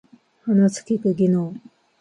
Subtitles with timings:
[0.45, 1.53] 話す聞く技能